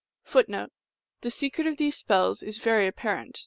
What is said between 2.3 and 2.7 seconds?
is